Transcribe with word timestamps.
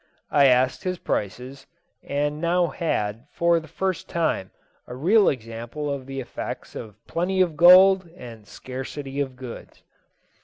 I 0.31 0.45
asked 0.47 0.83
his 0.83 0.97
prices, 0.97 1.67
and 2.03 2.41
now 2.41 2.65
had, 2.69 3.27
for 3.29 3.59
the 3.59 3.67
first 3.67 4.09
time, 4.09 4.49
a 4.87 4.95
real 4.95 5.29
example 5.29 5.93
of 5.93 6.07
the 6.07 6.19
effects 6.19 6.73
of 6.75 6.95
plenty 7.05 7.39
of 7.39 7.55
gold 7.55 8.09
and 8.17 8.47
scarcity 8.47 9.19
of 9.21 9.35
goods. 9.35 9.83